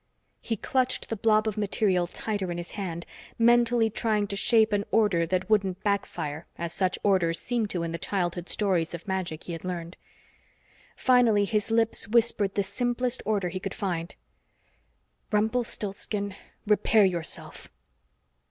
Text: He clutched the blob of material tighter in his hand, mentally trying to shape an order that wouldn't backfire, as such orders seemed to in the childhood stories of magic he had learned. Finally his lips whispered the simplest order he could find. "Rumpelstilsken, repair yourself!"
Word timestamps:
He 0.41 0.57
clutched 0.57 1.09
the 1.09 1.15
blob 1.15 1.47
of 1.47 1.57
material 1.57 2.07
tighter 2.07 2.49
in 2.49 2.57
his 2.57 2.71
hand, 2.71 3.05
mentally 3.37 3.87
trying 3.91 4.25
to 4.29 4.35
shape 4.35 4.73
an 4.73 4.83
order 4.89 5.27
that 5.27 5.47
wouldn't 5.47 5.83
backfire, 5.83 6.47
as 6.57 6.73
such 6.73 6.97
orders 7.03 7.39
seemed 7.39 7.69
to 7.69 7.83
in 7.83 7.91
the 7.91 7.99
childhood 7.99 8.49
stories 8.49 8.95
of 8.95 9.07
magic 9.07 9.43
he 9.43 9.51
had 9.51 9.63
learned. 9.63 9.97
Finally 10.95 11.45
his 11.45 11.69
lips 11.69 12.07
whispered 12.07 12.55
the 12.55 12.63
simplest 12.63 13.21
order 13.27 13.49
he 13.49 13.59
could 13.59 13.75
find. 13.75 14.15
"Rumpelstilsken, 15.31 16.33
repair 16.65 17.05
yourself!" 17.05 17.69